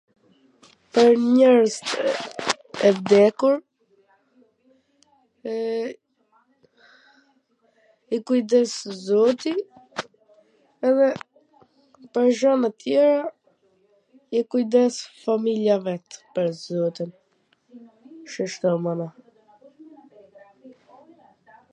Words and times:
Pwr 0.97 1.13
njerzt 1.33 1.87
e 2.87 2.89
vdekur 2.95 3.55
i 8.17 8.19
kujdes 8.31 8.73
zoti 9.05 9.53
edhe 10.89 11.09
pwr 12.17 12.27
gjana 12.41 12.69
tjera 12.81 13.23
i 14.41 14.43
kujdes 14.55 14.95
familja 15.27 15.75
e 15.77 15.79
vet, 15.87 16.07
pwr 16.35 16.47
zotin, 16.65 17.11
shishto 18.37 18.69
mana. 18.89 19.07